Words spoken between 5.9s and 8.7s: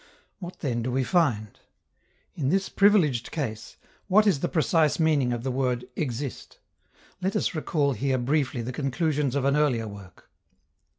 "exist"? Let us recall here briefly